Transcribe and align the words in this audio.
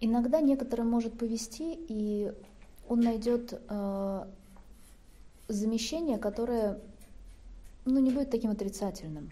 Иногда 0.00 0.40
некоторым 0.40 0.88
может 0.88 1.18
повести, 1.18 1.76
и 1.88 2.32
он 2.88 3.00
найдет 3.00 3.60
э, 3.68 4.26
замещение, 5.48 6.18
которое 6.18 6.80
ну, 7.84 7.98
не 8.00 8.10
будет 8.10 8.30
таким 8.30 8.50
отрицательным. 8.50 9.30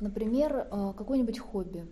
Например, 0.00 0.68
э, 0.70 0.92
какое-нибудь 0.96 1.38
хобби. 1.38 1.86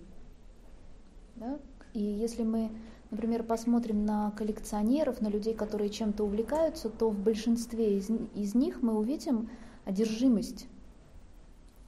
Да? 1.36 1.58
И 1.94 2.02
если 2.02 2.42
мы, 2.42 2.70
например, 3.10 3.42
посмотрим 3.42 4.04
на 4.04 4.30
коллекционеров, 4.32 5.20
на 5.20 5.28
людей, 5.28 5.54
которые 5.54 5.88
чем-то 5.88 6.24
увлекаются, 6.24 6.90
то 6.90 7.08
в 7.08 7.18
большинстве 7.18 7.98
из, 7.98 8.10
из 8.34 8.54
них 8.54 8.82
мы 8.82 8.98
увидим 8.98 9.48
одержимость 9.84 10.66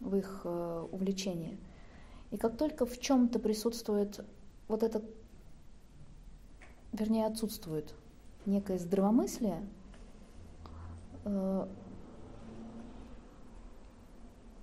в 0.00 0.16
их 0.16 0.43
э, 0.45 0.86
увлечении. 0.93 1.59
И 2.30 2.36
как 2.36 2.57
только 2.57 2.86
в 2.86 2.98
чем-то 2.98 3.39
присутствует 3.39 4.25
вот 4.68 4.82
это, 4.82 5.02
вернее, 6.92 7.27
отсутствует 7.27 7.95
некое 8.46 8.78
здравомыслие, 8.78 9.66
э, 11.24 11.66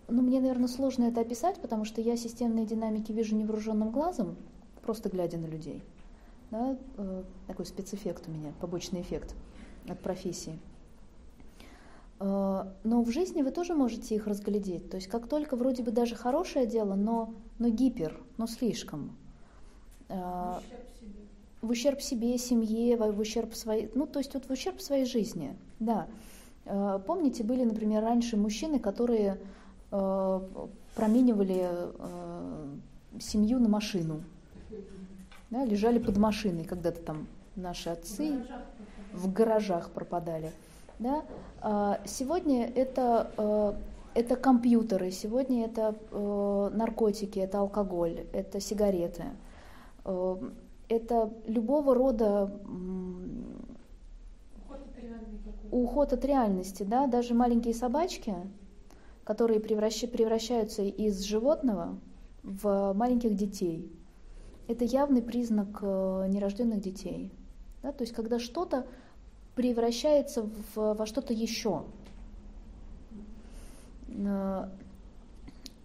ну, 0.07 0.21
мне, 0.21 0.41
наверное, 0.41 0.67
сложно 0.67 1.05
это 1.05 1.21
описать, 1.21 1.61
потому 1.61 1.85
что 1.85 2.01
я 2.01 2.17
системные 2.17 2.65
динамики 2.65 3.11
вижу 3.11 3.35
невооруженным 3.35 3.91
глазом, 3.91 4.35
просто 4.81 5.09
глядя 5.09 5.37
на 5.37 5.45
людей. 5.45 5.83
Да? 6.51 6.77
Э, 6.97 7.23
такой 7.47 7.65
спецэффект 7.65 8.27
у 8.27 8.31
меня, 8.31 8.53
побочный 8.59 9.01
эффект 9.01 9.35
от 9.87 9.99
профессии. 10.01 10.59
Э, 12.19 12.65
но 12.83 13.01
в 13.03 13.09
жизни 13.09 13.41
вы 13.41 13.51
тоже 13.51 13.73
можете 13.73 14.15
их 14.15 14.27
разглядеть. 14.27 14.89
То 14.89 14.97
есть 14.97 15.07
как 15.07 15.27
только 15.27 15.55
вроде 15.55 15.81
бы 15.81 15.91
даже 15.91 16.15
хорошее 16.15 16.65
дело, 16.65 16.95
но, 16.95 17.33
но 17.57 17.69
гипер, 17.69 18.21
но 18.37 18.47
слишком. 18.47 19.15
Э, 20.11 20.59
в 21.61 21.69
ущерб 21.69 22.01
себе, 22.01 22.37
семье, 22.37 22.97
в 22.97 23.19
ущерб 23.19 23.53
своей, 23.53 23.91
ну 23.93 24.07
то 24.07 24.19
есть 24.19 24.33
вот 24.33 24.45
в 24.45 24.49
ущерб 24.49 24.81
своей 24.81 25.05
жизни, 25.05 25.55
да. 25.79 26.07
Помните, 27.05 27.43
были, 27.43 27.63
например, 27.63 28.01
раньше 28.01 28.35
мужчины, 28.35 28.79
которые 28.79 29.37
променивали 29.91 31.69
семью 33.19 33.59
на 33.59 33.69
машину, 33.69 34.23
да, 35.51 35.63
лежали 35.63 35.99
под 35.99 36.17
машиной, 36.17 36.63
когда-то 36.63 37.01
там 37.01 37.27
наши 37.55 37.89
отцы 37.89 38.43
в 39.13 39.31
гаражах 39.31 39.91
пропадали. 39.91 40.51
Да? 40.97 41.23
А 41.61 41.99
сегодня 42.05 42.65
это, 42.73 43.75
это 44.13 44.35
компьютеры, 44.35 45.11
сегодня 45.11 45.65
это 45.65 45.95
наркотики, 46.73 47.39
это 47.39 47.59
алкоголь, 47.59 48.25
это 48.33 48.59
сигареты. 48.59 49.25
Э, 50.05 50.37
это 50.87 51.33
любого 51.45 51.95
рода 51.95 52.51
уход 55.71 56.11
от 56.11 56.25
реальности, 56.25 56.83
да, 56.83 57.07
даже 57.07 57.33
маленькие 57.33 57.73
собачки, 57.73 58.35
которые 59.23 59.59
превращаются 59.61 60.83
из 60.83 61.21
животного 61.21 61.97
в 62.43 62.93
маленьких 62.93 63.35
детей 63.35 63.89
это 64.71 64.85
явный 64.85 65.21
признак 65.21 65.79
э, 65.81 66.27
нерожденных 66.29 66.79
детей. 66.79 67.31
Да? 67.83 67.91
То 67.91 68.03
есть 68.03 68.13
когда 68.13 68.39
что-то 68.39 68.85
превращается 69.55 70.43
в, 70.43 70.93
во 70.93 71.05
что-то 71.05 71.33
еще. 71.33 71.83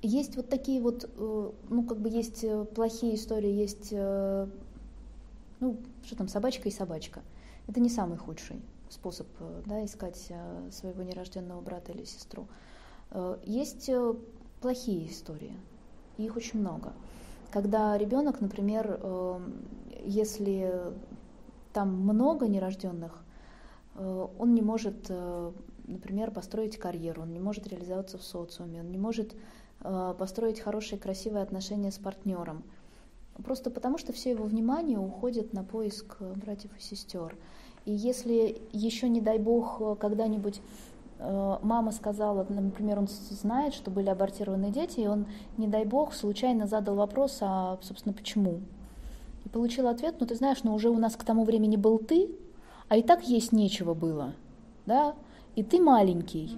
Э, 0.02 0.06
есть 0.06 0.36
вот 0.36 0.48
такие 0.48 0.80
вот, 0.80 1.04
э, 1.04 1.50
ну 1.68 1.82
как 1.84 1.98
бы 1.98 2.08
есть 2.08 2.44
плохие 2.74 3.14
истории, 3.14 3.50
есть, 3.50 3.92
ну 3.92 5.78
что 6.04 6.16
там, 6.16 6.28
собачка 6.28 6.68
и 6.68 6.72
собачка. 6.72 7.22
Это 7.68 7.80
не 7.80 7.88
самый 7.88 8.18
худший 8.18 8.62
способ 8.88 9.26
да, 9.66 9.84
искать 9.84 10.32
своего 10.70 11.02
нерожденного 11.02 11.60
брата 11.60 11.90
или 11.90 12.04
сестру. 12.04 12.46
Есть 13.44 13.90
плохие 14.60 15.10
истории, 15.10 15.56
их 16.16 16.36
очень 16.36 16.60
много 16.60 16.92
когда 17.52 17.96
ребенок, 17.96 18.40
например, 18.42 19.00
если 20.04 20.92
там 21.76 21.90
много 21.90 22.48
нерожденных, 22.48 23.22
э, 23.96 24.26
он 24.38 24.54
не 24.54 24.62
может, 24.62 25.06
э, 25.10 25.52
например, 25.86 26.30
построить 26.30 26.78
карьеру, 26.78 27.20
он 27.20 27.34
не 27.34 27.38
может 27.38 27.68
реализоваться 27.68 28.16
в 28.16 28.22
социуме, 28.22 28.80
он 28.80 28.90
не 28.90 28.96
может 28.96 29.34
э, 29.34 29.36
построить 29.80 30.60
хорошие, 30.60 30.98
красивые 30.98 31.42
отношения 31.42 31.90
с 31.90 31.98
партнером. 31.98 32.64
Просто 33.44 33.70
потому, 33.70 33.98
что 33.98 34.12
все 34.12 34.30
его 34.30 34.44
внимание 34.44 34.98
уходит 34.98 35.52
на 35.52 35.62
поиск 35.62 36.16
братьев 36.20 36.70
и 36.78 36.80
сестер. 36.80 37.36
И 37.84 37.92
если 37.92 38.60
еще, 38.72 39.08
не 39.08 39.20
дай 39.20 39.38
бог, 39.38 39.98
когда-нибудь 39.98 40.60
Э, 41.18 41.58
мама 41.62 41.92
сказала, 41.92 42.46
например, 42.48 42.98
он 42.98 43.08
знает, 43.08 43.74
что 43.74 43.90
были 43.90 44.08
абортированы 44.08 44.70
дети, 44.70 45.00
и 45.00 45.06
он, 45.06 45.26
не 45.56 45.66
дай 45.66 45.84
бог, 45.84 46.12
случайно 46.12 46.66
задал 46.66 46.96
вопрос, 46.96 47.38
а, 47.40 47.78
собственно, 47.82 48.12
почему? 48.12 48.60
И 49.44 49.48
получил 49.48 49.88
ответ, 49.88 50.16
ну, 50.20 50.26
ты 50.26 50.34
знаешь, 50.34 50.62
ну, 50.62 50.74
уже 50.74 50.90
у 50.90 50.98
нас 50.98 51.16
к 51.16 51.24
тому 51.24 51.44
времени 51.44 51.76
был 51.76 51.98
ты, 51.98 52.30
а 52.88 52.96
и 52.96 53.02
так 53.02 53.26
есть 53.26 53.52
нечего 53.52 53.94
было, 53.94 54.34
да, 54.84 55.14
и 55.54 55.62
ты 55.62 55.80
маленький. 55.80 56.50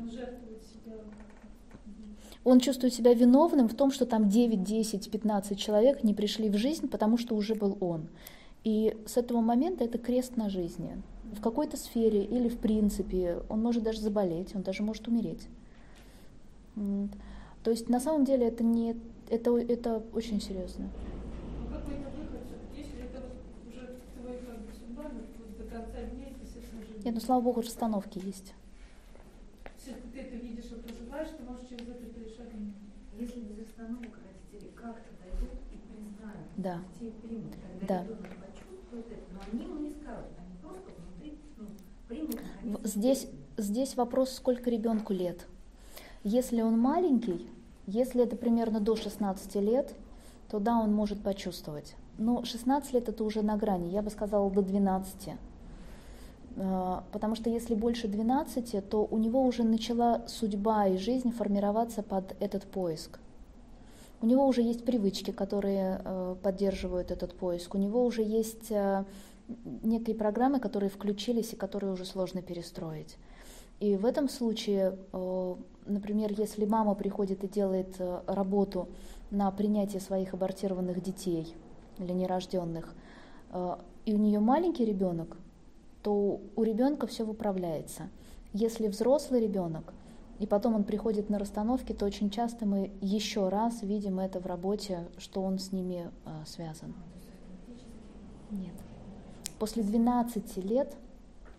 Он 2.50 2.60
чувствует 2.60 2.94
себя 2.94 3.12
виновным 3.12 3.68
в 3.68 3.74
том, 3.74 3.90
что 3.90 4.06
там 4.06 4.30
9, 4.30 4.62
10, 4.62 5.10
15 5.10 5.58
человек 5.58 6.02
не 6.02 6.14
пришли 6.14 6.48
в 6.48 6.56
жизнь, 6.56 6.88
потому 6.88 7.18
что 7.18 7.36
уже 7.36 7.54
был 7.54 7.76
он. 7.80 8.08
И 8.64 8.96
с 9.04 9.18
этого 9.18 9.42
момента 9.42 9.84
это 9.84 9.98
крест 9.98 10.38
на 10.38 10.48
жизни 10.48 11.02
в 11.30 11.42
какой-то 11.42 11.76
сфере 11.76 12.24
или 12.24 12.48
в 12.48 12.56
принципе, 12.56 13.42
он 13.50 13.60
может 13.62 13.82
даже 13.82 14.00
заболеть, 14.00 14.56
он 14.56 14.62
даже 14.62 14.82
может 14.82 15.06
умереть. 15.08 15.46
То 16.74 17.70
есть 17.70 17.90
на 17.90 18.00
самом 18.00 18.24
деле 18.24 18.48
это 18.48 18.64
не 18.64 18.96
это, 19.28 19.54
это 19.58 20.02
очень 20.14 20.40
серьезно. 20.40 20.88
Нет, 27.04 27.14
ну 27.14 27.20
слава 27.20 27.42
богу, 27.42 27.60
расстановки 27.60 28.18
есть. 28.24 28.54
Если 29.86 30.00
ты 30.12 30.18
это 30.20 30.36
видишь 30.36 30.66
и 30.66 30.74
проживаешь, 30.74 31.28
ты 31.36 31.42
можешь 31.44 31.66
через 31.68 31.88
это 31.88 32.04
перешагнуть. 32.04 32.74
Если 33.18 33.40
без 33.40 33.66
остановок 33.66 34.18
родители 34.20 34.70
как-то 34.74 35.08
дойдут 35.22 35.56
и 35.72 35.76
признают, 35.88 36.47
да. 36.58 36.80
да. 37.86 38.04
Здесь, 42.82 43.28
здесь 43.56 43.96
вопрос, 43.96 44.32
сколько 44.32 44.68
ребенку 44.68 45.12
лет. 45.12 45.46
Если 46.24 46.60
он 46.60 46.78
маленький, 46.78 47.48
если 47.86 48.24
это 48.24 48.36
примерно 48.36 48.80
до 48.80 48.96
16 48.96 49.54
лет, 49.56 49.94
то 50.50 50.58
да, 50.58 50.78
он 50.78 50.92
может 50.92 51.22
почувствовать. 51.22 51.94
Но 52.18 52.44
16 52.44 52.92
лет 52.92 53.08
это 53.08 53.22
уже 53.22 53.42
на 53.42 53.56
грани, 53.56 53.90
я 53.90 54.02
бы 54.02 54.10
сказала 54.10 54.50
до 54.50 54.62
12. 54.62 55.30
А, 56.56 57.04
потому 57.12 57.36
что 57.36 57.50
если 57.50 57.76
больше 57.76 58.08
12, 58.08 58.88
то 58.88 59.06
у 59.08 59.18
него 59.18 59.44
уже 59.44 59.62
начала 59.62 60.26
судьба 60.26 60.88
и 60.88 60.96
жизнь 60.96 61.30
формироваться 61.30 62.02
под 62.02 62.34
этот 62.40 62.64
поиск. 62.64 63.20
У 64.20 64.26
него 64.26 64.46
уже 64.46 64.62
есть 64.62 64.84
привычки, 64.84 65.30
которые 65.30 66.00
э, 66.04 66.36
поддерживают 66.42 67.12
этот 67.12 67.34
поиск. 67.34 67.74
У 67.74 67.78
него 67.78 68.04
уже 68.04 68.22
есть 68.22 68.70
э, 68.70 69.04
некие 69.82 70.16
программы, 70.16 70.58
которые 70.58 70.90
включились 70.90 71.52
и 71.52 71.56
которые 71.56 71.92
уже 71.92 72.04
сложно 72.04 72.42
перестроить. 72.42 73.16
И 73.78 73.94
в 73.94 74.04
этом 74.04 74.28
случае, 74.28 74.98
э, 75.12 75.54
например, 75.86 76.32
если 76.36 76.64
мама 76.64 76.96
приходит 76.96 77.44
и 77.44 77.48
делает 77.48 77.94
работу 78.26 78.88
на 79.30 79.52
принятие 79.52 80.00
своих 80.00 80.34
абортированных 80.34 81.00
детей 81.00 81.54
или 81.98 82.12
нерожденных, 82.12 82.94
и 84.04 84.14
у 84.14 84.16
нее 84.18 84.40
маленький 84.40 84.84
ребенок, 84.84 85.36
то 86.02 86.40
у 86.54 86.62
ребенка 86.62 87.06
все 87.06 87.24
выправляется. 87.24 88.08
Если 88.52 88.88
взрослый 88.88 89.40
ребенок, 89.40 89.92
и 90.38 90.46
потом 90.46 90.74
он 90.74 90.84
приходит 90.84 91.30
на 91.30 91.38
расстановки, 91.38 91.92
то 91.92 92.06
очень 92.06 92.30
часто 92.30 92.64
мы 92.64 92.92
еще 93.00 93.48
раз 93.48 93.82
видим 93.82 94.20
это 94.20 94.38
в 94.40 94.46
работе, 94.46 95.08
что 95.18 95.42
он 95.42 95.58
с 95.58 95.72
ними 95.72 96.10
связан. 96.46 96.94
Нет. 98.50 98.74
После 99.58 99.82
12 99.82 100.56
лет 100.58 100.96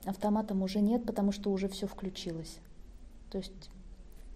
автоматом 0.06 0.64
уже 0.64 0.80
нет, 0.80 1.06
потому 1.06 1.32
что 1.32 1.52
уже 1.52 1.68
все 1.68 1.88
включилось. 1.88 2.60
То 3.30 3.38
есть... 3.38 3.70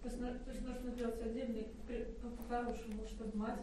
То 0.02 0.10
есть, 0.10 0.20
то 0.20 0.52
есть 0.52 0.62
нужно 0.68 0.92
делать 0.92 1.22
отдельный, 1.22 1.68
по-хорошему, 2.22 3.08
чтобы 3.08 3.38
мать 3.38 3.60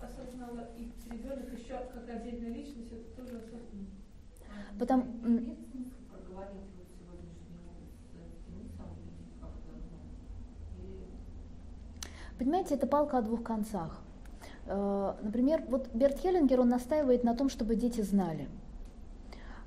осознала, 0.00 0.70
и 0.78 0.90
ребенок 1.12 1.52
еще 1.52 1.78
как 1.92 2.08
отдельная 2.08 2.54
личность, 2.54 2.90
это 2.90 3.22
тоже 3.22 3.36
осознанно. 3.36 3.86
Потом... 4.78 5.61
Понимаете, 12.42 12.74
это 12.74 12.88
палка 12.88 13.18
о 13.18 13.22
двух 13.22 13.44
концах. 13.44 14.02
Э, 14.66 15.14
например, 15.22 15.62
вот 15.68 15.88
Берт 15.94 16.18
Хеллингер, 16.18 16.60
он 16.60 16.70
настаивает 16.70 17.22
на 17.22 17.36
том, 17.36 17.48
чтобы 17.48 17.76
дети 17.76 18.00
знали. 18.00 18.48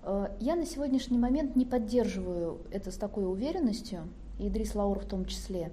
Э, 0.03 0.35
я 0.41 0.57
на 0.57 0.65
сегодняшний 0.65 1.17
момент 1.17 1.55
не 1.55 1.65
поддерживаю 1.65 2.59
это 2.71 2.91
с 2.91 2.97
такой 2.97 3.31
уверенностью, 3.31 4.09
и 4.39 4.49
Идрис 4.49 4.75
Лаур 4.75 4.99
в 4.99 5.05
том 5.05 5.23
числе. 5.23 5.71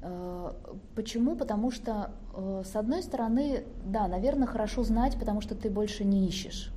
Э, 0.00 0.52
почему? 0.94 1.34
Потому 1.34 1.72
что, 1.72 2.12
с 2.36 2.76
одной 2.76 3.02
стороны, 3.02 3.64
да, 3.84 4.06
наверное, 4.06 4.46
хорошо 4.46 4.84
знать, 4.84 5.18
потому 5.18 5.40
что 5.40 5.56
ты 5.56 5.68
больше 5.68 6.04
не 6.04 6.28
ищешь. 6.28 6.72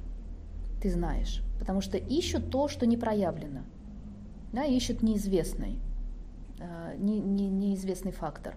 Ты 0.82 0.90
знаешь. 0.90 1.44
Потому 1.60 1.82
что 1.82 2.00
ищут 2.00 2.50
то, 2.50 2.68
что 2.68 2.88
не 2.88 2.98
проявлено. 2.98 3.60
Да, 4.54 4.64
ищут 4.64 5.04
неизвестный, 5.04 5.78
не, 6.98 7.20
не, 7.20 7.48
неизвестный 7.48 8.12
фактор. 8.12 8.56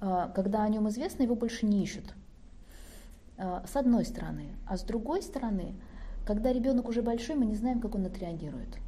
Когда 0.00 0.62
о 0.62 0.68
нем 0.68 0.88
известно, 0.88 1.24
его 1.24 1.34
больше 1.34 1.66
не 1.66 1.82
ищут. 1.82 2.14
Э, 3.38 3.60
с 3.66 3.76
одной 3.76 4.04
стороны. 4.04 4.48
А 4.66 4.76
с 4.76 4.82
другой 4.82 5.22
стороны, 5.22 5.74
когда 6.26 6.52
ребенок 6.52 6.88
уже 6.88 7.02
большой, 7.02 7.36
мы 7.36 7.46
не 7.46 7.54
знаем, 7.54 7.80
как 7.80 7.94
он 7.94 8.04
отреагирует. 8.04 8.78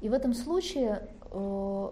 И 0.00 0.08
в 0.08 0.14
этом 0.14 0.32
случае, 0.32 1.08
э, 1.30 1.90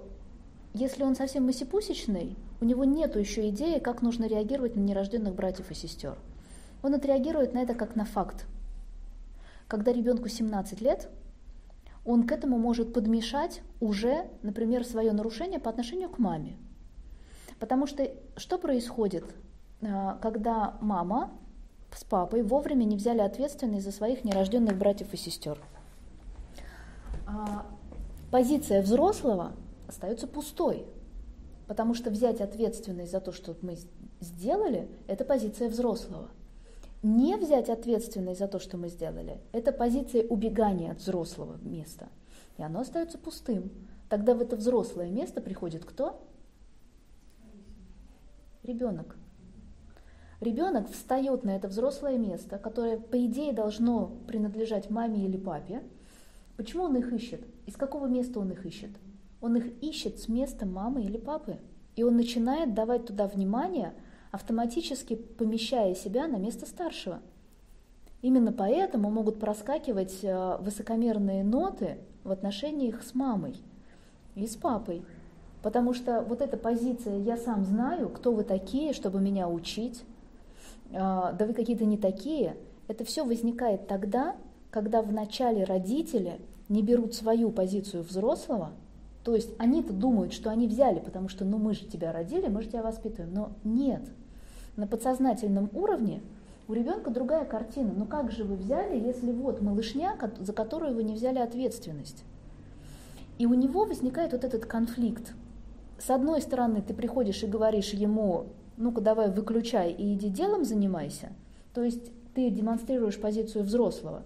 если 0.72 1.04
он 1.04 1.14
совсем 1.14 1.44
масипусечный, 1.44 2.36
у 2.60 2.64
него 2.64 2.84
нет 2.84 3.16
еще 3.16 3.48
идеи, 3.50 3.78
как 3.78 4.02
нужно 4.02 4.24
реагировать 4.24 4.76
на 4.76 4.80
нерожденных 4.80 5.34
братьев 5.34 5.70
и 5.70 5.74
сестер. 5.74 6.18
Он 6.82 6.94
отреагирует 6.94 7.52
на 7.52 7.58
это 7.58 7.74
как 7.74 7.96
на 7.96 8.04
факт. 8.04 8.46
Когда 9.68 9.92
ребенку 9.92 10.28
17 10.28 10.80
лет, 10.80 11.10
он 12.06 12.26
к 12.26 12.32
этому 12.32 12.56
может 12.56 12.94
подмешать 12.94 13.60
уже, 13.80 14.30
например, 14.42 14.84
свое 14.84 15.12
нарушение 15.12 15.60
по 15.60 15.68
отношению 15.68 16.08
к 16.08 16.18
маме. 16.18 16.56
Потому 17.58 17.86
что 17.86 18.10
что 18.36 18.58
происходит, 18.58 19.24
э, 19.80 20.16
когда 20.20 20.76
мама 20.80 21.30
с 21.92 22.04
папой 22.04 22.42
вовремя 22.42 22.84
не 22.84 22.96
взяли 22.96 23.20
ответственность 23.20 23.84
за 23.84 23.92
своих 23.92 24.24
нерожденных 24.24 24.76
братьев 24.76 25.12
и 25.12 25.16
сестер. 25.16 25.58
А 27.26 27.66
позиция 28.30 28.82
взрослого 28.82 29.52
остается 29.86 30.26
пустой, 30.26 30.86
потому 31.66 31.94
что 31.94 32.10
взять 32.10 32.40
ответственность 32.40 33.10
за 33.10 33.20
то, 33.20 33.32
что 33.32 33.56
мы 33.62 33.76
сделали, 34.20 34.88
это 35.06 35.24
позиция 35.24 35.68
взрослого. 35.68 36.28
Не 37.02 37.36
взять 37.36 37.68
ответственность 37.68 38.40
за 38.40 38.48
то, 38.48 38.58
что 38.58 38.76
мы 38.76 38.88
сделали, 38.88 39.40
это 39.52 39.72
позиция 39.72 40.26
убегания 40.26 40.92
от 40.92 40.98
взрослого 40.98 41.56
места. 41.62 42.08
И 42.56 42.62
оно 42.62 42.80
остается 42.80 43.18
пустым. 43.18 43.70
Тогда 44.08 44.34
в 44.34 44.40
это 44.40 44.56
взрослое 44.56 45.08
место 45.08 45.40
приходит 45.40 45.84
кто? 45.84 46.20
Ребенок. 48.68 49.16
Ребенок 50.42 50.90
встает 50.90 51.42
на 51.42 51.56
это 51.56 51.68
взрослое 51.68 52.18
место, 52.18 52.58
которое, 52.58 52.98
по 52.98 53.24
идее, 53.24 53.54
должно 53.54 54.08
принадлежать 54.26 54.90
маме 54.90 55.24
или 55.24 55.38
папе. 55.38 55.82
Почему 56.58 56.82
он 56.82 56.96
их 56.98 57.10
ищет? 57.10 57.40
Из 57.64 57.76
какого 57.76 58.08
места 58.08 58.40
он 58.40 58.52
их 58.52 58.66
ищет? 58.66 58.90
Он 59.40 59.56
их 59.56 59.82
ищет 59.82 60.18
с 60.18 60.28
места 60.28 60.66
мамы 60.66 61.02
или 61.02 61.16
папы. 61.16 61.56
И 61.96 62.02
он 62.02 62.16
начинает 62.16 62.74
давать 62.74 63.06
туда 63.06 63.26
внимание, 63.26 63.94
автоматически 64.32 65.16
помещая 65.16 65.94
себя 65.94 66.28
на 66.28 66.36
место 66.36 66.66
старшего. 66.66 67.22
Именно 68.20 68.52
поэтому 68.52 69.10
могут 69.10 69.40
проскакивать 69.40 70.18
э, 70.22 70.58
высокомерные 70.60 71.42
ноты 71.42 71.96
в 72.22 72.30
отношениях 72.30 73.02
с 73.02 73.14
мамой 73.14 73.56
и 74.34 74.46
с 74.46 74.56
папой. 74.56 75.02
Потому 75.62 75.92
что 75.92 76.22
вот 76.22 76.40
эта 76.40 76.56
позиция 76.56 77.18
«я 77.18 77.36
сам 77.36 77.64
знаю, 77.64 78.08
кто 78.08 78.32
вы 78.32 78.44
такие, 78.44 78.92
чтобы 78.92 79.20
меня 79.20 79.48
учить», 79.48 80.04
а, 80.92 81.32
да 81.32 81.46
вы 81.46 81.54
какие-то 81.54 81.84
не 81.84 81.98
такие, 81.98 82.56
это 82.86 83.04
все 83.04 83.24
возникает 83.24 83.86
тогда, 83.86 84.36
когда 84.70 85.02
вначале 85.02 85.64
родители 85.64 86.40
не 86.68 86.82
берут 86.82 87.14
свою 87.14 87.50
позицию 87.50 88.02
взрослого, 88.02 88.70
то 89.24 89.34
есть 89.34 89.50
они-то 89.58 89.92
думают, 89.92 90.32
что 90.32 90.50
они 90.50 90.66
взяли, 90.66 91.00
потому 91.00 91.28
что 91.28 91.44
ну 91.44 91.58
мы 91.58 91.74
же 91.74 91.84
тебя 91.84 92.12
родили, 92.12 92.48
мы 92.48 92.62
же 92.62 92.68
тебя 92.68 92.82
воспитываем, 92.82 93.34
но 93.34 93.50
нет. 93.64 94.02
На 94.76 94.86
подсознательном 94.86 95.68
уровне 95.74 96.22
у 96.68 96.72
ребенка 96.72 97.10
другая 97.10 97.44
картина. 97.44 97.92
Ну 97.94 98.04
как 98.04 98.30
же 98.30 98.44
вы 98.44 98.56
взяли, 98.56 98.98
если 98.98 99.32
вот 99.32 99.60
малышня, 99.60 100.16
за 100.38 100.52
которую 100.52 100.94
вы 100.94 101.02
не 101.02 101.14
взяли 101.14 101.38
ответственность? 101.38 102.24
И 103.38 103.46
у 103.46 103.54
него 103.54 103.84
возникает 103.84 104.32
вот 104.32 104.44
этот 104.44 104.66
конфликт. 104.66 105.34
С 105.98 106.10
одной 106.10 106.40
стороны, 106.40 106.80
ты 106.80 106.94
приходишь 106.94 107.42
и 107.42 107.46
говоришь 107.46 107.92
ему, 107.92 108.46
ну-ка 108.76 109.00
давай 109.00 109.30
выключай 109.30 109.92
и 109.92 110.14
иди 110.14 110.28
делом 110.28 110.64
занимайся, 110.64 111.32
то 111.74 111.82
есть 111.82 112.10
ты 112.34 112.50
демонстрируешь 112.50 113.20
позицию 113.20 113.64
взрослого. 113.64 114.22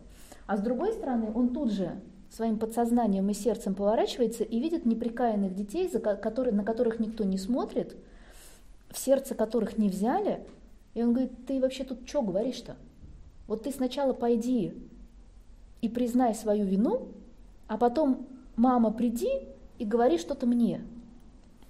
А 0.47 0.57
с 0.59 0.61
другой 0.61 0.93
стороны, 0.93 1.33
он 1.35 1.49
тут 1.49 1.73
же 1.73 1.99
своим 2.29 2.59
подсознанием 2.59 3.29
и 3.31 3.35
сердцем 3.35 3.75
поворачивается 3.75 4.45
и 4.45 4.61
видит 4.61 4.85
неприкаянных 4.85 5.55
детей, 5.55 5.89
за 5.89 5.99
которые, 5.99 6.55
на 6.55 6.65
которых 6.65 6.99
никто 6.99 7.25
не 7.25 7.39
смотрит, 7.39 7.97
в 8.91 8.99
сердце 8.99 9.35
которых 9.35 9.79
не 9.79 9.89
взяли, 9.89 10.45
и 10.93 11.03
он 11.03 11.13
говорит, 11.13 11.47
ты 11.47 11.59
вообще 11.59 11.85
тут 11.85 12.07
что 12.07 12.21
говоришь-то? 12.21 12.77
Вот 13.47 13.63
ты 13.63 13.71
сначала 13.71 14.13
пойди 14.13 14.75
и 15.81 15.89
признай 15.89 16.35
свою 16.35 16.67
вину, 16.67 17.09
а 17.67 17.79
потом, 17.79 18.27
мама, 18.57 18.93
приди 18.93 19.31
и 19.79 19.85
говори 19.87 20.19
что-то 20.19 20.47
мне. 20.47 20.83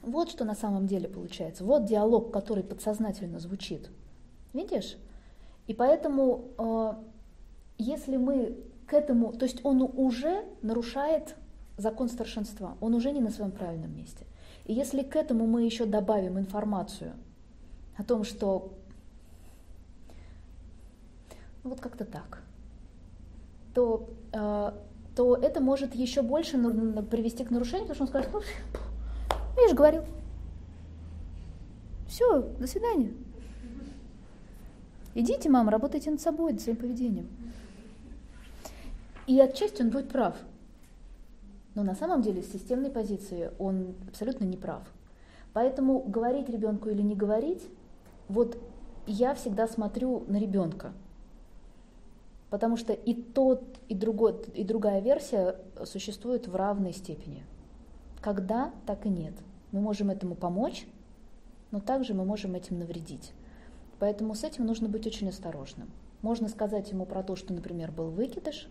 Вот 0.03 0.31
что 0.31 0.45
на 0.45 0.55
самом 0.55 0.87
деле 0.87 1.09
получается. 1.09 1.65
Вот 1.65 1.85
диалог, 1.85 2.33
который 2.33 2.65
подсознательно 2.65 3.39
звучит. 3.39 3.91
Видишь? 4.53 4.97
И 5.67 5.75
поэтому, 5.75 6.49
э, 6.59 6.95
если 7.79 8.17
мы 8.17 8.59
к 8.87 8.93
этому, 8.93 9.33
то 9.33 9.45
есть 9.45 9.65
он 9.65 9.83
уже 9.83 10.45
нарушает 10.61 11.37
закон 11.77 12.09
старшинства, 12.09 12.77
он 12.81 12.95
уже 12.95 13.13
не 13.13 13.21
на 13.21 13.31
своем 13.31 13.53
правильном 13.53 13.97
месте. 13.97 14.27
И 14.65 14.75
если 14.75 15.03
к 15.03 15.17
этому 15.17 15.47
мы 15.47 15.63
еще 15.63 15.87
добавим 15.87 16.39
информацию 16.39 17.13
о 17.97 18.05
том, 18.05 18.25
что 18.25 18.73
ну 21.65 21.71
вот 21.71 21.81
как-то 21.81 22.05
так, 22.05 22.43
то, 23.75 24.11
э, 24.33 24.73
то 25.15 25.37
это 25.37 25.61
может 25.61 25.95
еще 25.95 26.23
больше 26.23 26.59
привести 27.05 27.45
к 27.45 27.51
нарушению, 27.51 27.87
потому 27.89 27.95
что 27.95 28.03
он 28.03 28.09
скажет, 28.09 28.31
ну, 28.33 28.41
я 29.57 29.69
же 29.69 29.75
говорил. 29.75 30.05
Все, 32.09 32.43
до 32.43 32.67
свидания. 32.67 33.13
Идите, 35.15 35.49
мама, 35.51 35.71
работайте 35.71 36.11
над 36.11 36.21
собой, 36.21 36.53
над 36.53 36.61
своим 36.61 36.77
поведением. 36.77 37.29
И 39.27 39.39
отчасти 39.41 39.83
он 39.83 39.91
будет 39.91 40.09
прав. 40.09 40.37
Но 41.75 41.83
на 41.83 41.95
самом 41.95 42.23
деле 42.23 42.43
с 42.43 42.53
системной 42.53 42.91
позиции 42.91 43.51
он 43.59 43.95
абсолютно 44.09 44.45
не 44.45 44.57
прав. 44.57 44.83
Поэтому 45.53 46.01
говорить 46.01 46.49
ребенку 46.49 46.89
или 46.89 47.03
не 47.03 47.15
говорить, 47.15 47.63
вот 48.29 48.59
я 49.07 49.35
всегда 49.35 49.69
смотрю 49.69 50.25
на 50.29 50.39
ребенка. 50.39 50.93
Потому 52.51 52.77
что 52.77 52.93
и 52.93 53.15
тот, 53.15 53.65
и, 53.89 53.95
другой, 53.95 54.35
и 54.55 54.65
другая 54.65 55.01
версия 55.01 55.57
существует 55.85 56.49
в 56.49 56.55
равной 56.55 56.93
степени. 56.93 57.45
Когда, 58.23 58.73
так 58.87 59.05
и 59.05 59.11
нет. 59.11 59.35
Мы 59.73 59.81
можем 59.81 60.09
этому 60.09 60.35
помочь, 60.35 60.87
но 61.71 61.81
также 61.81 62.15
мы 62.15 62.25
можем 62.25 62.55
этим 62.55 62.79
навредить. 62.79 63.33
Поэтому 63.99 64.35
с 64.35 64.45
этим 64.45 64.65
нужно 64.65 64.89
быть 64.89 65.07
очень 65.07 65.29
осторожным. 65.29 65.91
Можно 66.23 66.49
сказать 66.49 66.91
ему 66.91 67.05
про 67.05 67.23
то, 67.23 67.37
что, 67.37 67.53
например, 67.53 67.91
был 67.93 68.09
выкидыш, 68.11 68.69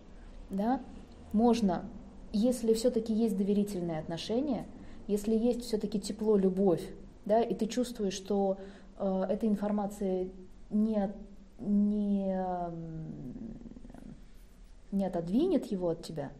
да? 0.50 0.80
можно, 1.32 1.84
если 2.32 2.74
все-таки 2.74 3.12
есть 3.12 3.36
доверительные 3.36 3.98
отношения, 3.98 4.66
если 5.06 5.36
есть 5.36 5.62
все-таки 5.62 6.00
тепло, 6.00 6.36
любовь, 6.36 6.82
да, 7.24 7.40
и 7.42 7.54
ты 7.54 7.66
чувствуешь, 7.66 8.14
что 8.14 8.58
э, 8.98 9.26
эта 9.28 9.46
информация 9.46 10.28
не, 10.70 11.12
не, 11.58 12.36
не 14.90 15.04
отодвинет 15.04 15.66
его 15.66 15.90
от 15.90 16.02
тебя, 16.02 16.32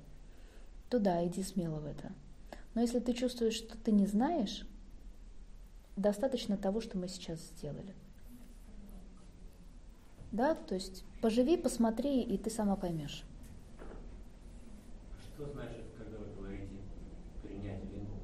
то 0.88 0.98
да, 0.98 1.24
иди 1.26 1.42
смело 1.42 1.78
в 1.78 1.86
это. 1.86 2.12
Но 2.74 2.80
если 2.80 3.00
ты 3.00 3.12
чувствуешь, 3.12 3.54
что 3.54 3.76
ты 3.76 3.92
не 3.92 4.06
знаешь, 4.06 4.66
достаточно 5.96 6.56
того, 6.56 6.80
что 6.80 6.98
мы 6.98 7.08
сейчас 7.08 7.40
сделали. 7.40 7.94
Да, 10.32 10.54
то 10.54 10.74
есть 10.74 11.04
поживи, 11.20 11.58
посмотри, 11.58 12.22
и 12.22 12.38
ты 12.38 12.48
сама 12.48 12.76
поймешь. 12.76 13.24
Что 15.22 15.52
значит, 15.52 15.84
когда 15.98 16.18
вы 16.18 16.34
говорите 16.34 16.76
принять 17.42 17.84
вину? 17.92 18.16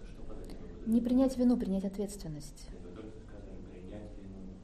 Это 0.00 0.10
что 0.10 0.22
под 0.22 0.40
этим 0.40 0.56
Не 0.86 1.02
принять 1.02 1.36
вину, 1.36 1.58
принять 1.58 1.84
ответственность. 1.84 2.68
Вы 2.82 2.94
только 2.94 3.18
сказали 3.18 3.60
принять 3.70 4.10
вину. 4.16 4.54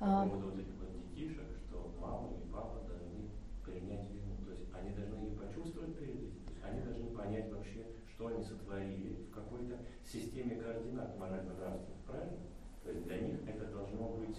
А... 0.00 0.24
По 0.24 0.30
поводу 0.30 0.50
вот 0.50 0.58
этих 0.58 0.74
вот 0.78 0.90
детишек, 1.14 1.46
что 1.66 1.94
мама 1.98 2.28
и 2.36 2.52
папа 2.52 2.86
должны 2.86 3.30
принять 3.64 4.10
вину. 4.10 4.36
То 4.44 4.52
есть 4.52 4.68
они 4.74 4.94
должны 4.94 5.24
ее 5.24 5.36
почувствовать 5.36 5.96
перед 5.96 6.16
этим. 6.16 6.32
То 6.44 6.50
есть 6.50 6.61
они 6.72 6.82
должны 6.82 7.10
понять 7.10 7.50
вообще, 7.52 7.86
что 8.08 8.26
они 8.28 8.42
сотворили 8.42 9.14
в 9.28 9.30
какой-то 9.30 9.78
системе 10.04 10.56
координат 10.56 11.18
морально-нравственных, 11.18 12.00
правильно? 12.06 12.38
То 12.82 12.90
есть 12.90 13.04
для 13.04 13.18
них 13.18 13.36
это 13.46 13.66
должно 13.66 14.08
быть 14.16 14.38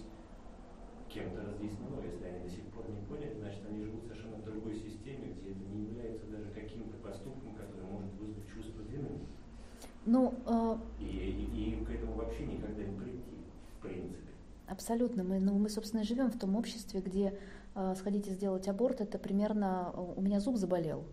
кем-то 1.08 1.42
разъяснено. 1.42 2.00
Если 2.04 2.24
они 2.24 2.44
до 2.44 2.48
сих 2.50 2.64
пор 2.72 2.90
не 2.90 3.00
поняли, 3.06 3.34
значит, 3.38 3.60
они 3.68 3.84
живут 3.84 4.04
совершенно 4.04 4.36
в 4.36 4.44
другой 4.44 4.74
системе, 4.74 5.34
где 5.38 5.50
это 5.52 5.60
не 5.72 5.84
является 5.84 6.26
даже 6.26 6.50
каким-то 6.50 6.96
поступком, 6.98 7.54
который 7.54 7.86
может 7.86 8.12
вызвать 8.14 8.46
чувство 8.48 8.82
вины. 8.82 9.20
Ну, 10.06 10.34
э, 10.46 10.76
И, 11.00 11.04
и, 11.04 11.80
и 11.80 11.84
к 11.84 11.90
этому 11.90 12.14
вообще 12.14 12.46
никогда 12.46 12.82
не 12.82 12.98
прийти, 12.98 13.36
в 13.78 13.82
принципе. 13.82 14.32
абсолютно. 14.66 15.24
Мы, 15.24 15.40
ну, 15.40 15.56
мы, 15.58 15.68
собственно, 15.70 16.02
и 16.02 16.04
живем 16.04 16.30
в 16.30 16.38
том 16.38 16.56
обществе, 16.56 17.00
где 17.00 17.38
э, 17.74 17.94
сходите 17.96 18.30
сделать 18.32 18.68
аборт, 18.68 19.00
это 19.00 19.18
примерно 19.18 19.92
э, 19.94 20.00
у 20.16 20.20
меня 20.20 20.40
зуб 20.40 20.56
заболел. 20.56 21.04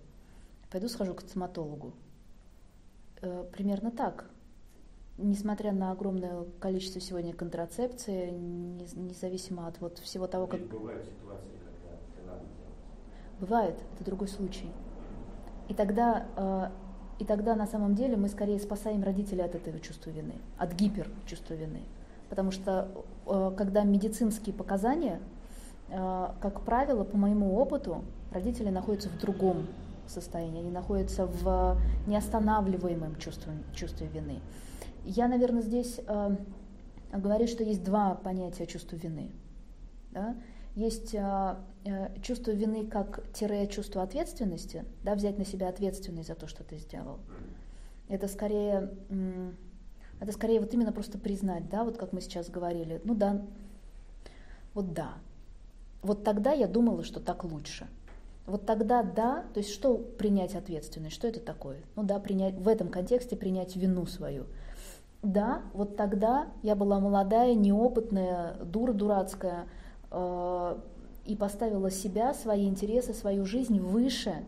Пойду 0.72 0.88
схожу 0.88 1.13
к 1.13 1.22
стоматологу. 1.22 1.92
Э, 3.22 3.44
примерно 3.51 3.92
так. 3.92 4.30
Несмотря 5.18 5.74
на 5.74 5.92
огромное 5.92 6.46
количество 6.60 7.01
сегодня 7.01 7.34
контрацепции, 7.34 8.30
не- 8.32 8.88
независимо 8.96 9.68
от 9.68 9.82
вот 9.82 10.00
всего 10.00 10.28
того, 10.28 10.48
как 10.48 10.62
бывают 10.62 11.04
ситуации, 11.04 11.58
когда 11.60 11.96
это 11.98 12.25
надо 12.25 12.40
делать. 12.40 13.40
Бывает, 13.42 13.75
это 13.96 14.06
другой 14.06 14.30
случай. 14.30 14.72
И 15.68 15.74
тогда, 15.74 16.25
э, 16.38 16.70
и 17.20 17.25
тогда 17.25 17.56
на 17.56 17.68
самом 17.68 17.94
деле 17.94 18.16
мы 18.16 18.30
скорее 18.30 18.58
спасаем 18.58 19.04
родителей 19.04 19.44
от 19.44 19.54
этого 19.56 19.78
чувства 19.82 20.10
вины, 20.12 20.36
от 20.58 20.74
гиперчувства 20.74 21.54
вины. 21.54 21.82
Потому 22.30 22.51
что 22.51 22.88
э, 23.28 23.51
когда 23.58 23.84
медицинские 23.84 24.56
показания, 24.56 25.20
как 25.90 26.62
правило, 26.62 27.04
по 27.04 27.18
моему 27.18 27.58
опыту, 27.58 28.06
родители 28.32 28.70
находятся 28.70 29.10
в 29.10 29.20
другом 29.20 29.68
состоянии, 30.10 30.62
они 30.62 30.72
находятся 30.72 31.25
в 31.25 31.77
неостанавливаемом 32.08 33.15
чувстве, 33.17 33.53
чувстве 33.74 34.08
вины. 34.08 34.39
Я, 35.05 35.27
наверное, 35.27 35.62
здесь 35.62 36.00
э, 36.05 36.36
говорю, 37.12 37.48
что 37.48 37.63
есть 37.63 37.84
два 37.84 38.15
понятия 38.15 38.67
чувства 38.67 38.96
вины. 38.96 39.31
Да? 40.12 40.36
Есть 40.75 41.13
э, 41.13 41.55
э, 41.86 42.20
чувство 42.22 42.51
вины 42.51 42.86
как 42.86 43.24
тире 43.34 43.67
чувство 43.67 44.03
ответственности, 44.03 44.86
да, 45.03 45.15
взять 45.15 45.38
на 45.38 45.46
себя 45.46 45.70
ответственность 45.70 46.27
за 46.27 46.36
то, 46.36 46.48
что 46.48 46.63
ты 46.63 46.77
сделал. 46.77 47.20
Это 48.08 48.27
скорее, 48.27 48.91
м, 49.10 49.55
это 50.20 50.31
скорее 50.31 50.60
вот 50.60 50.74
именно 50.74 50.91
просто 50.91 51.17
признать, 51.17 51.70
да, 51.70 51.84
вот 51.84 51.98
как 51.98 52.13
мы 52.13 52.22
сейчас 52.22 52.50
говорили, 52.50 53.01
ну 53.03 53.15
да, 53.15 53.41
вот 54.74 54.93
да. 54.93 55.13
Вот 56.01 56.24
тогда 56.24 56.51
я 56.51 56.67
думала, 56.67 57.03
что 57.03 57.20
так 57.20 57.43
лучше. 57.43 57.88
Вот 58.45 58.65
тогда 58.65 59.03
да, 59.03 59.45
то 59.53 59.60
есть 59.60 59.71
что 59.71 59.98
принять 59.98 60.55
ответственность, 60.55 61.15
что 61.15 61.27
это 61.27 61.39
такое? 61.39 61.77
Ну 61.95 62.03
да, 62.03 62.19
принять, 62.19 62.55
в 62.55 62.67
этом 62.67 62.89
контексте 62.89 63.36
принять 63.36 63.75
вину 63.75 64.05
свою. 64.05 64.45
Да, 65.21 65.62
вот 65.74 65.95
тогда 65.95 66.48
я 66.63 66.75
была 66.75 67.00
молодая, 67.00 67.53
неопытная, 67.53 68.55
дура 68.63 68.91
дурацкая, 68.93 69.67
э, 70.10 70.77
и 71.25 71.36
поставила 71.36 71.91
себя, 71.91 72.33
свои 72.33 72.67
интересы, 72.67 73.13
свою 73.13 73.45
жизнь 73.45 73.79
выше 73.79 74.43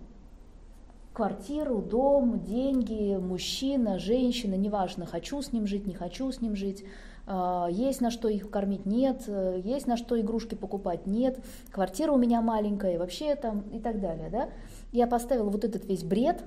квартиру, 1.13 1.81
дом, 1.81 2.43
деньги, 2.43 3.15
мужчина, 3.17 4.00
женщина, 4.00 4.55
неважно, 4.55 5.05
хочу 5.05 5.41
с 5.41 5.53
ним 5.53 5.67
жить, 5.67 5.85
не 5.85 5.93
хочу 5.93 6.31
с 6.31 6.41
ним 6.41 6.55
жить, 6.55 6.83
есть 7.25 8.01
на 8.01 8.12
что 8.12 8.27
их 8.27 8.50
кормить, 8.50 8.86
нет, 8.86 9.24
э, 9.27 9.62
есть 9.63 9.88
на 9.88 9.96
что 9.96 10.20
игрушки 10.20 10.56
покупать, 10.56 11.08
нет, 11.08 11.39
квартира 11.72 12.12
у 12.12 12.18
меня 12.18 12.42
маленькая, 12.42 13.00
вообще 13.00 13.36
там 13.36 13.62
и 13.72 13.80
так 13.80 14.01
далее, 14.01 14.30
да. 14.30 14.50
Я 14.92 15.08
поставила 15.08 15.50
вот 15.50 15.63
этот 15.63 15.86
весь 15.86 16.03
бред 16.03 16.44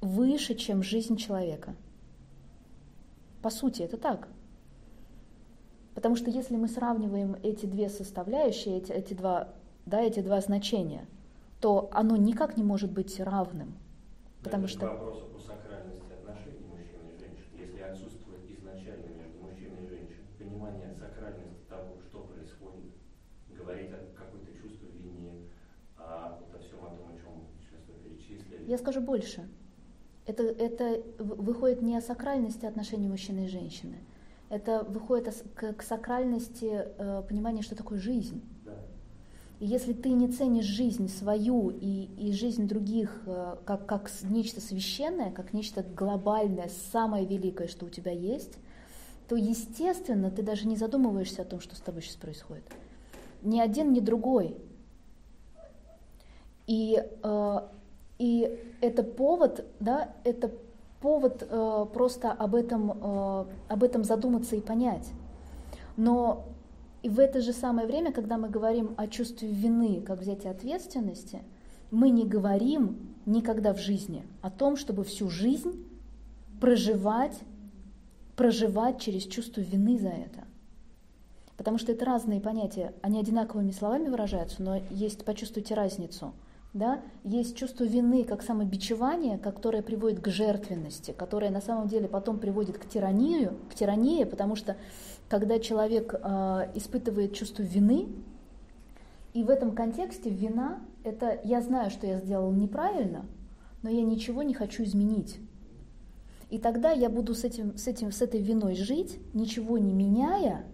выше, 0.00 0.54
чем 0.54 0.82
жизнь 0.82 1.16
человека. 1.16 1.74
По 3.42 3.50
сути, 3.50 3.82
это 3.82 3.96
так. 3.96 4.28
Потому 5.94 6.16
что 6.16 6.30
если 6.30 6.56
мы 6.56 6.68
сравниваем 6.68 7.36
эти 7.42 7.66
две 7.66 7.88
составляющие, 7.88 8.78
эти, 8.78 8.92
эти, 8.92 9.14
два, 9.14 9.48
да, 9.84 10.00
эти 10.00 10.20
два 10.20 10.40
значения, 10.40 11.06
то 11.60 11.88
оно 11.92 12.16
никак 12.16 12.56
не 12.56 12.62
может 12.62 12.92
быть 12.92 13.18
равным. 13.18 13.74
Потому 14.42 14.64
Это 14.64 14.72
что 14.72 14.86
к 14.86 14.90
вопросу 14.92 15.26
о 15.36 15.40
сакральности 15.40 16.12
отношений 16.12 16.64
мужчины 16.70 17.10
и 17.14 17.18
женщин. 17.18 17.50
Если 17.58 17.80
отсутствует 17.80 18.46
изначально 18.58 19.08
между 19.18 19.42
мужчиной 19.42 19.86
и 19.86 19.88
женщиной 19.88 20.30
понимание 20.38 20.94
сакральности 20.94 21.66
того, 21.68 21.98
что 22.08 22.20
происходит, 22.20 22.94
говорить 23.50 23.90
о 23.90 23.98
какой-то 24.14 24.52
чувстве 24.54 24.90
вине, 24.94 25.50
а 25.96 26.38
вот 26.38 26.54
о 26.54 26.62
всем 26.62 26.78
о 26.86 26.94
том, 26.94 27.10
о 27.10 27.18
чем 27.18 27.42
сейчас 27.58 27.82
вы 27.88 27.94
перечислили. 28.06 28.57
Я 28.68 28.78
скажу 28.78 29.00
больше. 29.00 29.48
Это, 30.26 30.42
это 30.42 31.02
выходит 31.18 31.80
не 31.80 31.96
о 31.96 32.02
сакральности 32.02 32.66
отношений 32.66 33.08
мужчины 33.08 33.46
и 33.46 33.48
женщины. 33.48 33.96
Это 34.50 34.82
выходит 34.82 35.34
к, 35.54 35.72
к 35.72 35.82
сакральности 35.82 36.70
э, 36.70 37.22
понимания, 37.26 37.62
что 37.62 37.74
такое 37.74 37.98
жизнь. 37.98 38.42
Да. 38.64 38.74
И 39.60 39.66
если 39.66 39.92
ты 39.92 40.10
не 40.10 40.28
ценишь 40.28 40.66
жизнь 40.66 41.08
свою 41.08 41.70
и, 41.70 42.04
и 42.18 42.32
жизнь 42.32 42.68
других 42.68 43.22
э, 43.26 43.56
как, 43.64 43.86
как 43.86 44.10
нечто 44.22 44.60
священное, 44.60 45.32
как 45.32 45.52
нечто 45.52 45.82
глобальное, 45.82 46.70
самое 46.92 47.26
великое, 47.26 47.66
что 47.66 47.86
у 47.86 47.90
тебя 47.90 48.12
есть, 48.12 48.58
то, 49.28 49.36
естественно, 49.36 50.30
ты 50.30 50.42
даже 50.42 50.66
не 50.66 50.76
задумываешься 50.76 51.42
о 51.42 51.44
том, 51.44 51.60
что 51.60 51.74
с 51.74 51.80
тобой 51.80 52.02
сейчас 52.02 52.16
происходит. 52.16 52.64
Ни 53.42 53.60
один, 53.60 53.92
ни 53.92 54.00
другой. 54.00 54.56
И, 56.66 57.02
э, 57.22 57.60
и 58.18 58.58
это 58.80 59.02
повод, 59.02 59.64
да, 59.80 60.10
это 60.24 60.50
повод 61.00 61.46
э, 61.48 61.86
просто 61.92 62.32
об 62.32 62.54
этом, 62.54 62.92
э, 62.92 63.44
об 63.68 63.84
этом 63.84 64.04
задуматься 64.04 64.56
и 64.56 64.60
понять. 64.60 65.08
Но 65.96 66.44
и 67.02 67.08
в 67.08 67.20
это 67.20 67.40
же 67.40 67.52
самое 67.52 67.86
время, 67.86 68.12
когда 68.12 68.36
мы 68.36 68.48
говорим 68.48 68.94
о 68.96 69.06
чувстве 69.06 69.48
вины 69.48 70.00
как 70.00 70.20
взятия 70.20 70.50
ответственности, 70.50 71.42
мы 71.90 72.10
не 72.10 72.26
говорим 72.26 73.14
никогда 73.24 73.72
в 73.72 73.78
жизни 73.78 74.24
о 74.42 74.50
том, 74.50 74.76
чтобы 74.76 75.04
всю 75.04 75.30
жизнь 75.30 75.86
проживать, 76.60 77.38
проживать 78.36 79.00
через 79.00 79.24
чувство 79.24 79.60
вины 79.60 79.98
за 79.98 80.08
это. 80.08 80.44
Потому 81.56 81.78
что 81.78 81.92
это 81.92 82.04
разные 82.04 82.40
понятия, 82.40 82.94
они 83.02 83.20
одинаковыми 83.20 83.70
словами 83.70 84.08
выражаются, 84.08 84.62
но 84.62 84.80
есть, 84.90 85.24
почувствуйте 85.24 85.74
разницу. 85.74 86.32
Да? 86.74 87.00
Есть 87.24 87.56
чувство 87.56 87.84
вины 87.84 88.24
как 88.24 88.42
самобичевание, 88.42 89.38
которое 89.38 89.82
приводит 89.82 90.20
к 90.20 90.28
жертвенности, 90.28 91.12
которое 91.16 91.50
на 91.50 91.60
самом 91.60 91.88
деле 91.88 92.08
потом 92.08 92.38
приводит 92.38 92.78
к 92.78 92.88
тиранию, 92.88 93.56
к 93.70 93.74
тирании, 93.74 94.24
потому 94.24 94.54
что 94.54 94.76
когда 95.28 95.58
человек 95.58 96.14
э, 96.14 96.70
испытывает 96.74 97.34
чувство 97.34 97.62
вины, 97.62 98.08
и 99.34 99.44
в 99.44 99.50
этом 99.50 99.72
контексте 99.72 100.30
вина– 100.30 100.80
это 101.04 101.40
я 101.44 101.60
знаю, 101.62 101.90
что 101.90 102.06
я 102.06 102.18
сделал 102.18 102.52
неправильно, 102.52 103.24
но 103.82 103.90
я 103.90 104.02
ничего 104.02 104.42
не 104.42 104.54
хочу 104.54 104.84
изменить. 104.84 105.38
И 106.50 106.58
тогда 106.58 106.92
я 106.92 107.08
буду 107.10 107.34
с, 107.34 107.44
этим, 107.44 107.76
с, 107.76 107.86
этим, 107.86 108.10
с 108.10 108.22
этой 108.22 108.40
виной 108.40 108.74
жить, 108.74 109.18
ничего 109.34 109.78
не 109.78 109.92
меняя, 109.92 110.64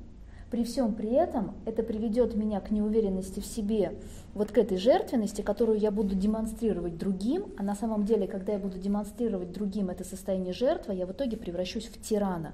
при 0.51 0.65
всем 0.65 0.95
при 0.95 1.11
этом 1.11 1.55
это 1.65 1.83
приведет 1.83 2.35
меня 2.37 2.61
к 2.61 2.71
неуверенности 2.71 3.41
в 3.41 3.47
себе, 3.47 3.99
вот 4.35 4.53
к 4.53 4.59
этой 4.59 4.79
жертвенности, 4.79 5.43
которую 5.43 5.79
я 5.79 5.91
буду 5.91 6.15
демонстрировать 6.15 6.99
другим, 6.99 7.47
а 7.57 7.63
на 7.63 7.75
самом 7.75 8.05
деле, 8.05 8.27
когда 8.27 8.53
я 8.53 8.59
буду 8.59 8.79
демонстрировать 8.79 9.53
другим 9.53 9.91
это 9.91 10.05
состояние 10.05 10.53
жертвы, 10.53 10.95
я 10.95 11.07
в 11.07 11.13
итоге 11.13 11.37
превращусь 11.37 11.87
в 11.87 12.01
тирана, 12.01 12.53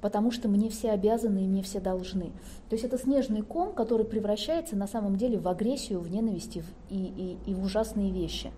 потому 0.00 0.30
что 0.30 0.48
мне 0.48 0.68
все 0.68 0.90
обязаны 0.90 1.44
и 1.44 1.48
мне 1.48 1.62
все 1.62 1.80
должны. 1.80 2.32
То 2.68 2.74
есть 2.74 2.84
это 2.84 2.98
снежный 2.98 3.42
ком, 3.42 3.72
который 3.72 4.04
превращается 4.06 4.76
на 4.76 4.86
самоом 4.86 5.16
деле 5.16 5.38
в 5.38 5.48
агрессию, 5.48 6.00
в 6.00 6.10
ненависть 6.10 6.56
и, 6.56 6.62
и, 6.90 7.38
и 7.46 7.54
в 7.54 7.64
ужасные 7.64 8.10
вещи. 8.12 8.50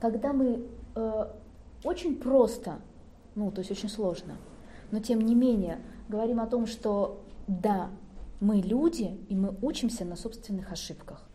Когда 0.00 0.32
мы 0.32 0.62
э, 0.94 1.26
очень 1.84 2.16
просто, 2.16 2.78
ну 3.34 3.50
то 3.50 3.60
есть 3.60 3.70
очень 3.70 3.88
сложно, 3.88 4.36
но 4.90 5.00
тем 5.00 5.20
не 5.20 5.34
менее 5.34 5.78
говорим 6.08 6.40
о 6.40 6.46
том, 6.46 6.66
что 6.66 7.22
да, 7.46 7.90
мы 8.40 8.56
люди, 8.56 9.18
и 9.28 9.36
мы 9.36 9.56
учимся 9.62 10.04
на 10.04 10.16
собственных 10.16 10.72
ошибках. 10.72 11.28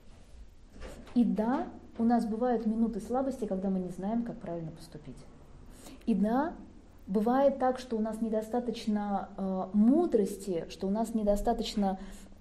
И 1.16 1.24
да, 1.24 1.68
у 1.98 2.04
нас 2.04 2.26
бывают 2.26 2.66
минуты 2.66 3.00
слабости, 3.00 3.46
когда 3.46 3.70
мы 3.70 3.80
не 3.80 3.90
знаем, 3.90 4.24
как 4.24 4.40
правильно 4.40 4.72
поступить. 4.72 5.18
И 6.06 6.16
да, 6.16 6.54
бывает 7.08 7.60
так, 7.60 7.80
что 7.80 7.98
у 7.98 8.00
нас 8.00 8.22
недостаточно 8.22 9.30
э, 9.38 9.66
мудрости, 9.74 10.66
что 10.70 10.88
у 10.88 10.90
нас 10.90 11.14
недостаточно 11.14 12.00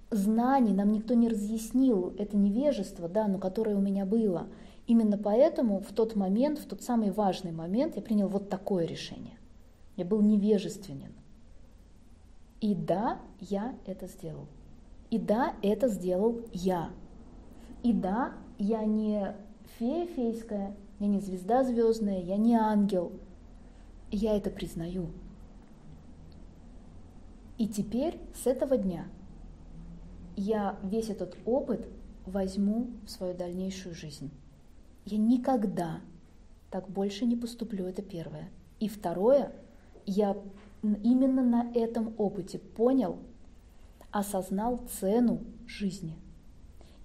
знаний, 0.09 0.73
нам 0.73 0.91
никто 0.91 1.13
не 1.13 1.29
разъяснил 1.29 2.13
это 2.17 2.37
невежество, 2.37 3.07
да, 3.07 3.27
но 3.27 3.37
которое 3.37 3.75
у 3.75 3.81
меня 3.81 4.05
было. 4.05 4.47
Именно 4.87 5.17
поэтому 5.17 5.79
в 5.79 5.93
тот 5.93 6.15
момент, 6.15 6.59
в 6.59 6.65
тот 6.65 6.81
самый 6.81 7.11
важный 7.11 7.51
момент 7.51 7.95
я 7.95 8.01
принял 8.01 8.27
вот 8.27 8.49
такое 8.49 8.85
решение. 8.85 9.37
Я 9.95 10.05
был 10.05 10.21
невежественен. 10.21 11.13
И 12.61 12.75
да, 12.75 13.19
я 13.39 13.75
это 13.85 14.07
сделал. 14.07 14.47
И 15.09 15.17
да, 15.17 15.55
это 15.61 15.87
сделал 15.89 16.41
я. 16.53 16.91
И 17.83 17.91
да, 17.91 18.33
я 18.59 18.85
не 18.85 19.35
фея 19.77 20.05
фейская, 20.05 20.75
я 20.99 21.07
не 21.07 21.19
звезда 21.19 21.63
звездная, 21.63 22.21
я 22.21 22.37
не 22.37 22.55
ангел. 22.55 23.11
Я 24.11 24.37
это 24.37 24.51
признаю. 24.51 25.07
И 27.57 27.67
теперь 27.67 28.19
с 28.35 28.45
этого 28.45 28.77
дня 28.77 29.07
я 30.35 30.77
весь 30.83 31.09
этот 31.09 31.37
опыт 31.45 31.87
возьму 32.25 32.87
в 33.05 33.09
свою 33.09 33.33
дальнейшую 33.33 33.95
жизнь. 33.95 34.29
Я 35.05 35.17
никогда 35.17 36.01
так 36.69 36.89
больше 36.89 37.25
не 37.25 37.35
поступлю, 37.35 37.85
это 37.85 38.01
первое. 38.01 38.49
И 38.79 38.87
второе, 38.87 39.51
я 40.05 40.37
именно 40.83 41.43
на 41.43 41.71
этом 41.73 42.13
опыте 42.17 42.59
понял, 42.59 43.17
осознал 44.11 44.81
цену 44.99 45.41
жизни. 45.67 46.15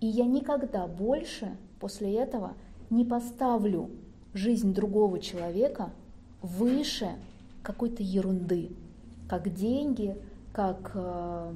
И 0.00 0.06
я 0.06 0.26
никогда 0.26 0.86
больше 0.86 1.56
после 1.80 2.14
этого 2.14 2.54
не 2.90 3.04
поставлю 3.04 3.90
жизнь 4.34 4.74
другого 4.74 5.18
человека 5.18 5.90
выше 6.42 7.10
какой-то 7.62 8.02
ерунды, 8.02 8.70
как 9.28 9.52
деньги, 9.52 10.16
как, 10.52 10.92
э, 10.94 11.52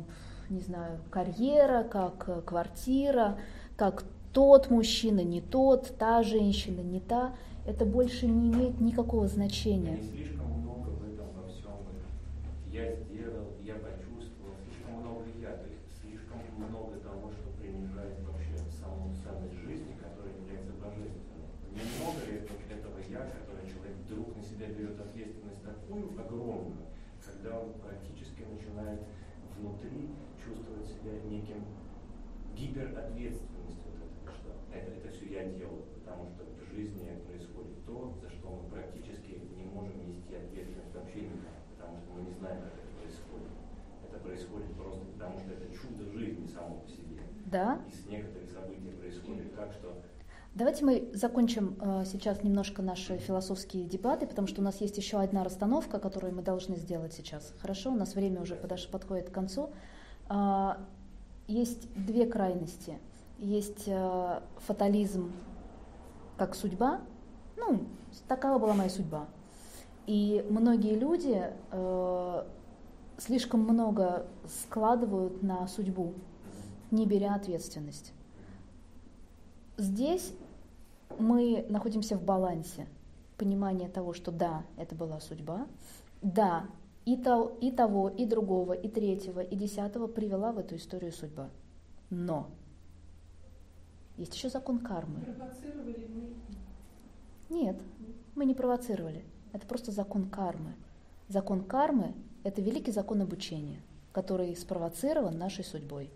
не 0.49 0.61
знаю, 0.61 0.99
карьера, 1.11 1.85
как 1.85 2.25
э, 2.29 2.43
квартира, 2.43 3.39
как 3.77 4.05
тот 4.33 4.71
мужчина, 4.71 5.21
не 5.21 5.41
тот, 5.41 5.95
та 5.99 6.23
женщина, 6.23 6.81
не 6.81 7.01
та. 7.01 7.35
Это 7.67 7.85
больше 7.85 8.27
не 8.27 8.51
имеет 8.51 8.81
никакого 8.81 9.29
значения. 9.29 9.99
Не 9.99 10.09
слишком 10.09 10.51
много 10.61 10.89
в 10.89 11.05
этом 11.05 11.27
во 11.35 11.49
всем. 11.49 11.71
Я 12.71 12.95
сделал, 12.95 13.57
я 13.63 13.75
почувствовал, 13.75 14.55
слишком 14.63 15.01
много 15.03 15.25
я, 15.41 15.57
то 15.59 15.67
есть 15.67 15.91
слишком 16.01 16.39
много 16.57 17.01
того, 17.01 17.33
что 17.33 17.51
принижает 17.59 18.23
вообще 18.23 18.57
саму 18.71 19.13
ценность 19.17 19.59
жизни, 19.59 19.99
которая 19.99 20.33
является 20.39 20.73
божественной. 20.79 21.51
Немного 21.75 22.23
ли 22.31 22.39
это- 22.39 22.55
этого 22.73 22.99
я, 23.11 23.27
которое 23.27 23.67
человек 23.67 23.97
вдруг 24.07 24.37
на 24.37 24.43
себя 24.43 24.69
берет 24.69 25.01
ответственность 25.01 25.63
такую 25.65 26.15
огромную, 26.15 26.87
когда 27.27 27.59
он 27.59 27.75
практически 27.75 28.43
начинает 28.47 29.01
внутри 29.59 30.15
чувствовать 30.39 30.87
себя 30.87 31.19
неким 31.29 31.65
гиперответственностью 32.55 33.91
вот 33.91 33.99
этого, 34.07 34.35
что 34.37 34.49
это, 34.73 34.93
это 34.93 35.09
все 35.11 35.27
я 35.27 35.45
делаю, 35.59 35.83
потому 35.99 36.29
что 36.31 36.45
в 36.45 36.75
жизни 36.75 37.19
происходит 37.27 37.85
то, 37.85 38.15
за 38.23 38.31
что 38.31 38.49
мы 38.49 38.71
практически 38.71 39.43
не 39.57 39.65
можем 39.65 40.07
нести 40.07 40.35
ответственность 40.37 40.95
вообще 40.95 41.23
никак, 41.23 41.60
мы 42.15 42.23
не 42.23 42.33
знаем, 42.39 42.59
как 42.63 42.73
это 42.75 42.91
происходит. 43.01 43.51
Это 44.09 44.19
происходит 44.21 44.73
просто 44.75 45.05
потому, 45.07 45.39
что 45.39 45.53
это 45.53 45.67
чудо 45.75 46.11
жизни 46.13 46.47
само 46.47 46.77
по 46.77 46.89
себе. 46.89 47.23
Да? 47.47 47.81
И 47.89 47.91
с 47.93 48.07
некоторых 48.07 48.51
событий 48.51 48.91
происходит 48.99 49.55
так, 49.57 49.73
что 49.73 49.95
Давайте 50.53 50.85
мы 50.85 51.09
закончим 51.15 51.77
э, 51.81 52.05
сейчас 52.07 52.43
немножко 52.43 52.83
наши 52.83 53.19
философские 53.19 53.85
дебаты, 53.85 54.27
потому 54.27 54.49
что 54.49 54.61
у 54.61 54.65
нас 54.65 54.81
есть 54.81 54.97
еще 54.97 55.21
одна 55.21 55.45
расстановка, 55.45 56.01
которую 56.01 56.35
мы 56.35 56.43
должны 56.43 56.75
сделать 56.75 57.13
сейчас. 57.13 57.55
Хорошо, 57.61 57.93
у 57.93 57.95
нас 57.95 58.17
время 58.17 58.41
уже 58.43 58.57
подош- 58.57 58.91
подходит 58.91 59.31
к 59.31 59.33
концу. 59.33 59.71
А, 60.29 60.85
есть 61.47 61.89
две 61.95 62.27
крайности. 62.27 62.99
Есть 63.39 63.85
э, 63.87 64.41
фатализм 64.59 65.33
как 66.37 66.57
судьба, 66.57 67.01
ну, 67.57 67.87
такова 68.27 68.59
была 68.59 68.75
моя 68.75 68.91
судьба. 68.91 69.29
И 70.11 70.45
многие 70.51 70.97
люди 70.97 71.41
э, 71.71 72.45
слишком 73.17 73.61
много 73.61 74.27
складывают 74.65 75.41
на 75.41 75.69
судьбу, 75.69 76.15
не 76.91 77.07
беря 77.07 77.37
ответственность. 77.37 78.13
Здесь 79.77 80.35
мы 81.17 81.65
находимся 81.69 82.19
в 82.19 82.25
балансе 82.25 82.89
понимания 83.37 83.89
того, 83.89 84.13
что 84.13 84.33
да, 84.33 84.65
это 84.77 84.97
была 84.97 85.21
судьба, 85.21 85.69
да, 86.23 86.67
и, 87.05 87.17
то, 87.17 87.57
и 87.61 87.71
того, 87.71 88.09
и 88.09 88.27
другого, 88.27 88.73
и 88.73 88.89
третьего, 88.89 89.39
и 89.39 89.55
десятого 89.55 90.09
привела 90.09 90.51
в 90.51 90.59
эту 90.59 90.75
историю 90.75 91.13
судьба. 91.13 91.51
Но 92.11 92.49
есть 94.17 94.35
еще 94.35 94.49
закон 94.49 94.81
кармы. 94.81 95.21
Провоцировали 95.21 96.11
мы. 96.13 97.55
Нет, 97.57 97.81
мы 98.35 98.45
не 98.45 98.57
провоцировали. 98.57 99.25
Это 99.53 99.67
просто 99.67 99.93
закон 99.93 100.29
кармы. 100.29 100.75
Закон 101.29 101.65
кармы– 101.65 102.15
это 102.45 102.61
великий 102.61 102.93
закон 102.93 103.23
обучения, 103.23 103.81
который 104.13 104.55
спровоцирован 104.57 105.39
нашей 105.39 105.65
судьбой. 105.65 106.11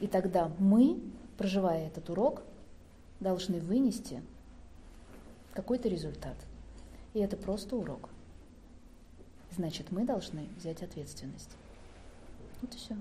И 0.00 0.06
тогда 0.06 0.50
мы, 0.58 1.00
проживая 1.38 1.86
этот 1.86 2.10
урок, 2.10 2.42
должны 3.20 3.60
вынести 3.60 4.22
какой-то 5.54 5.88
результат. 5.88 6.36
И 7.14 7.20
это 7.20 7.36
просто 7.36 7.76
урок. 7.76 8.08
Значит, 9.54 9.92
мы 9.92 10.04
должны 10.04 10.48
взять 10.56 10.82
ответственность. 10.82 11.50
Вот 12.62 12.74
и 12.74 12.76
все. 12.76 12.96